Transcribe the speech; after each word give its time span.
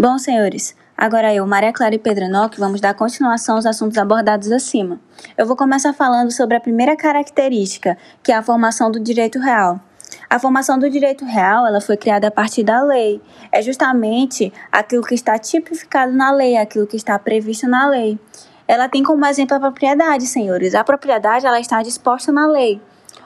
Bom, 0.00 0.16
senhores, 0.16 0.76
agora 0.96 1.34
eu, 1.34 1.44
Maria 1.44 1.72
Clara 1.72 1.92
e 1.92 1.98
Pedro 1.98 2.26
Enoque, 2.26 2.60
vamos 2.60 2.80
dar 2.80 2.94
continuação 2.94 3.56
aos 3.56 3.66
assuntos 3.66 3.98
abordados 3.98 4.52
acima. 4.52 5.00
Eu 5.36 5.44
vou 5.44 5.56
começar 5.56 5.92
falando 5.92 6.30
sobre 6.30 6.56
a 6.56 6.60
primeira 6.60 6.96
característica, 6.96 7.98
que 8.22 8.30
é 8.30 8.36
a 8.36 8.42
formação 8.42 8.92
do 8.92 9.00
direito 9.00 9.40
real. 9.40 9.80
A 10.30 10.38
formação 10.38 10.78
do 10.78 10.88
direito 10.88 11.24
real, 11.24 11.66
ela 11.66 11.80
foi 11.80 11.96
criada 11.96 12.28
a 12.28 12.30
partir 12.30 12.62
da 12.62 12.80
lei. 12.80 13.20
É 13.50 13.60
justamente 13.60 14.52
aquilo 14.70 15.02
que 15.02 15.16
está 15.16 15.36
tipificado 15.36 16.12
na 16.12 16.30
lei, 16.30 16.56
aquilo 16.56 16.86
que 16.86 16.96
está 16.96 17.18
previsto 17.18 17.66
na 17.66 17.88
lei. 17.88 18.20
Ela 18.68 18.88
tem 18.88 19.02
como 19.02 19.26
exemplo 19.26 19.56
a 19.56 19.60
propriedade, 19.60 20.28
senhores. 20.28 20.76
A 20.76 20.84
propriedade, 20.84 21.44
ela 21.44 21.58
está 21.58 21.82
disposta 21.82 22.30
na 22.30 22.46
lei. 22.46 22.80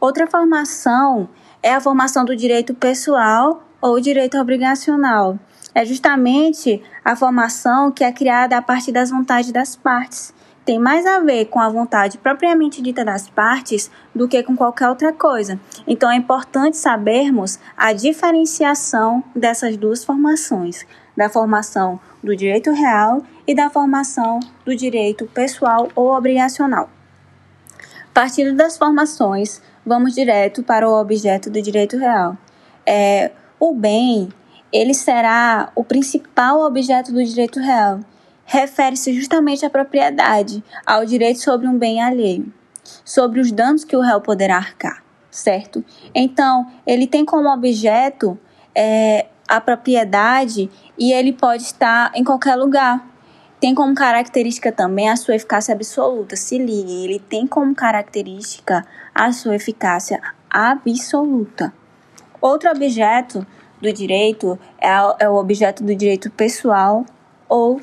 Outra 0.00 0.26
formação 0.26 1.28
é 1.62 1.74
a 1.74 1.80
formação 1.80 2.24
do 2.24 2.34
direito 2.34 2.72
pessoal 2.72 3.62
ou 3.82 4.00
direito 4.00 4.38
obrigacional 4.38 5.38
é 5.74 5.84
justamente 5.84 6.82
a 7.04 7.16
formação 7.16 7.90
que 7.90 8.04
é 8.04 8.12
criada 8.12 8.56
a 8.56 8.62
partir 8.62 8.92
das 8.92 9.10
vontades 9.10 9.50
das 9.50 9.74
partes. 9.74 10.32
Tem 10.64 10.78
mais 10.78 11.04
a 11.04 11.18
ver 11.18 11.46
com 11.46 11.60
a 11.60 11.68
vontade 11.68 12.16
propriamente 12.16 12.80
dita 12.80 13.04
das 13.04 13.28
partes 13.28 13.90
do 14.14 14.26
que 14.26 14.42
com 14.42 14.56
qualquer 14.56 14.88
outra 14.88 15.12
coisa. 15.12 15.60
Então 15.86 16.10
é 16.10 16.16
importante 16.16 16.78
sabermos 16.78 17.58
a 17.76 17.92
diferenciação 17.92 19.22
dessas 19.36 19.76
duas 19.76 20.02
formações, 20.02 20.86
da 21.14 21.28
formação 21.28 22.00
do 22.22 22.34
direito 22.34 22.72
real 22.72 23.22
e 23.46 23.54
da 23.54 23.68
formação 23.68 24.40
do 24.64 24.74
direito 24.74 25.26
pessoal 25.26 25.88
ou 25.94 26.14
obrigacional. 26.16 26.88
Partindo 28.14 28.56
das 28.56 28.78
formações, 28.78 29.60
vamos 29.84 30.14
direto 30.14 30.62
para 30.62 30.88
o 30.88 30.98
objeto 30.98 31.50
do 31.50 31.60
direito 31.60 31.98
real. 31.98 32.38
É, 32.86 33.32
o 33.60 33.74
bem 33.74 34.30
ele 34.74 34.92
será 34.92 35.70
o 35.76 35.84
principal 35.84 36.60
objeto 36.62 37.12
do 37.12 37.24
direito 37.24 37.60
real. 37.60 38.00
Refere-se 38.44 39.14
justamente 39.14 39.64
à 39.64 39.70
propriedade, 39.70 40.64
ao 40.84 41.06
direito 41.06 41.40
sobre 41.40 41.68
um 41.68 41.78
bem 41.78 42.02
alheio, 42.02 42.52
sobre 43.04 43.40
os 43.40 43.52
danos 43.52 43.84
que 43.84 43.96
o 43.96 44.00
réu 44.00 44.20
poderá 44.20 44.56
arcar, 44.56 45.04
certo? 45.30 45.84
Então, 46.12 46.66
ele 46.84 47.06
tem 47.06 47.24
como 47.24 47.48
objeto 47.48 48.36
é, 48.74 49.26
a 49.48 49.60
propriedade 49.60 50.68
e 50.98 51.12
ele 51.12 51.32
pode 51.32 51.62
estar 51.62 52.10
em 52.12 52.24
qualquer 52.24 52.56
lugar. 52.56 53.08
Tem 53.60 53.74
como 53.74 53.94
característica 53.94 54.72
também 54.72 55.08
a 55.08 55.16
sua 55.16 55.36
eficácia 55.36 55.72
absoluta. 55.72 56.34
Se 56.34 56.58
ligue, 56.58 57.04
ele 57.04 57.20
tem 57.20 57.46
como 57.46 57.74
característica 57.74 58.84
a 59.14 59.30
sua 59.32 59.54
eficácia 59.54 60.20
absoluta. 60.50 61.72
Outro 62.40 62.70
objeto 62.70 63.46
do 63.84 63.92
direito 63.92 64.58
é, 64.80 64.88
é 65.20 65.28
o 65.28 65.34
objeto 65.34 65.84
do 65.84 65.94
direito 65.94 66.30
pessoal 66.30 67.04
ou 67.48 67.80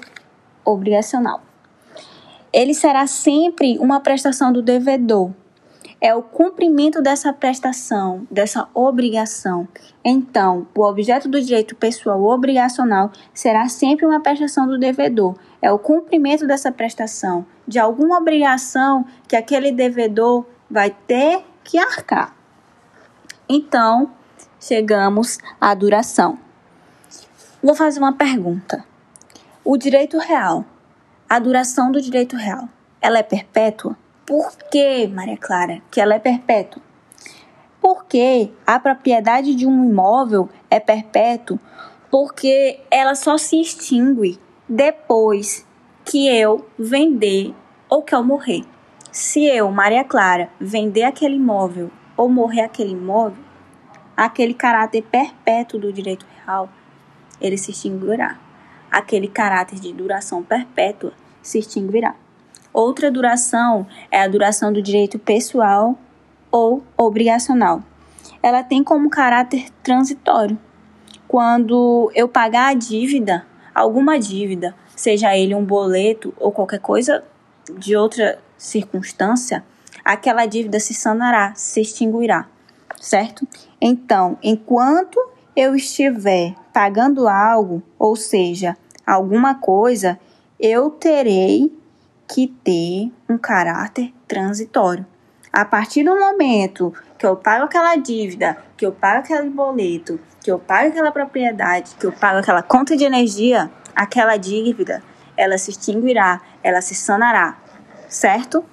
obrigacional. 0.65 1.41
Ele 2.51 2.73
será 2.73 3.07
sempre 3.07 3.77
uma 3.79 4.01
prestação 4.01 4.51
do 4.51 4.61
devedor. 4.61 5.31
É 6.01 6.15
o 6.15 6.23
cumprimento 6.23 6.99
dessa 6.99 7.31
prestação, 7.31 8.27
dessa 8.29 8.67
obrigação. 8.73 9.67
Então, 10.03 10.67
o 10.75 10.81
objeto 10.81 11.29
do 11.29 11.39
direito 11.39 11.75
pessoal 11.75 12.23
obrigacional 12.23 13.11
será 13.33 13.69
sempre 13.69 14.05
uma 14.05 14.19
prestação 14.19 14.65
do 14.65 14.79
devedor. 14.79 15.35
É 15.61 15.71
o 15.71 15.77
cumprimento 15.77 16.47
dessa 16.47 16.71
prestação, 16.71 17.45
de 17.67 17.77
alguma 17.77 18.17
obrigação 18.17 19.05
que 19.27 19.35
aquele 19.35 19.71
devedor 19.71 20.43
vai 20.67 20.89
ter 20.89 21.45
que 21.63 21.77
arcar. 21.77 22.35
Então, 23.47 24.11
chegamos 24.61 25.39
à 25.59 25.73
duração. 25.73 26.37
Vou 27.61 27.73
fazer 27.73 27.99
uma 27.99 28.13
pergunta. 28.13 28.85
O 29.65 29.75
direito 29.75 30.17
real, 30.19 30.63
a 31.27 31.39
duração 31.39 31.91
do 31.91 31.99
direito 31.99 32.35
real, 32.35 32.69
ela 33.01 33.17
é 33.17 33.23
perpétua? 33.23 33.97
Por 34.25 34.55
que, 34.71 35.07
Maria 35.07 35.37
Clara, 35.37 35.81
que 35.89 35.99
ela 35.99 36.13
é 36.13 36.19
perpétua? 36.19 36.81
Porque 37.81 38.51
a 38.65 38.79
propriedade 38.79 39.55
de 39.55 39.65
um 39.65 39.89
imóvel 39.89 40.47
é 40.69 40.79
perpétua 40.79 41.59
porque 42.11 42.79
ela 42.91 43.15
só 43.15 43.37
se 43.37 43.59
extingue 43.59 44.39
depois 44.69 45.65
que 46.05 46.27
eu 46.27 46.67
vender 46.77 47.55
ou 47.89 48.03
que 48.03 48.13
eu 48.13 48.23
morrer. 48.23 48.63
Se 49.11 49.45
eu, 49.45 49.71
Maria 49.71 50.03
Clara, 50.03 50.49
vender 50.59 51.03
aquele 51.03 51.35
imóvel 51.35 51.89
ou 52.15 52.29
morrer 52.29 52.61
aquele 52.61 52.91
imóvel, 52.91 53.50
aquele 54.15 54.53
caráter 54.53 55.03
perpétuo 55.03 55.79
do 55.79 55.91
direito 55.91 56.25
real, 56.45 56.69
ele 57.39 57.57
se 57.57 57.71
extinguirá. 57.71 58.37
Aquele 58.89 59.27
caráter 59.27 59.79
de 59.79 59.93
duração 59.93 60.43
perpétua 60.43 61.13
se 61.41 61.59
extinguirá. 61.59 62.15
Outra 62.73 63.11
duração 63.11 63.87
é 64.09 64.21
a 64.21 64.27
duração 64.27 64.71
do 64.71 64.81
direito 64.81 65.17
pessoal 65.17 65.97
ou 66.51 66.83
obrigacional. 66.97 67.81
Ela 68.43 68.63
tem 68.63 68.83
como 68.83 69.09
caráter 69.09 69.67
transitório. 69.81 70.57
Quando 71.27 72.11
eu 72.13 72.27
pagar 72.27 72.71
a 72.71 72.73
dívida, 72.73 73.45
alguma 73.73 74.19
dívida, 74.19 74.75
seja 74.95 75.35
ele 75.35 75.55
um 75.55 75.63
boleto 75.63 76.33
ou 76.37 76.51
qualquer 76.51 76.79
coisa 76.79 77.23
de 77.77 77.95
outra 77.95 78.39
circunstância, 78.57 79.63
aquela 80.03 80.45
dívida 80.45 80.79
se 80.79 80.93
sanará, 80.93 81.53
se 81.55 81.81
extinguirá 81.81 82.47
certo? 83.01 83.47
Então, 83.81 84.37
enquanto 84.43 85.19
eu 85.55 85.75
estiver 85.75 86.53
pagando 86.71 87.27
algo, 87.27 87.81
ou 87.97 88.15
seja, 88.15 88.77
alguma 89.05 89.55
coisa, 89.55 90.19
eu 90.59 90.91
terei 90.91 91.75
que 92.27 92.47
ter 92.47 93.11
um 93.27 93.37
caráter 93.37 94.13
transitório. 94.27 95.05
A 95.51 95.65
partir 95.65 96.03
do 96.03 96.17
momento 96.17 96.93
que 97.17 97.25
eu 97.25 97.35
pago 97.35 97.65
aquela 97.65 97.95
dívida, 97.95 98.57
que 98.77 98.85
eu 98.85 98.91
pago 98.91 99.19
aquele 99.19 99.49
boleto, 99.49 100.19
que 100.39 100.49
eu 100.51 100.57
pago 100.57 100.89
aquela 100.89 101.11
propriedade, 101.11 101.95
que 101.99 102.05
eu 102.05 102.11
pago 102.11 102.39
aquela 102.39 102.61
conta 102.61 102.95
de 102.95 103.03
energia, 103.03 103.69
aquela 103.95 104.37
dívida, 104.37 105.03
ela 105.35 105.57
se 105.57 105.71
extinguirá, 105.71 106.39
ela 106.63 106.81
se 106.81 106.95
sanará, 106.95 107.57
certo? 108.07 108.63